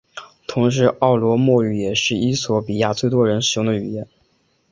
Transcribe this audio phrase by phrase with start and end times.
[0.47, 4.07] 同时奥罗莫语也是衣索比亚最多人使用的语言。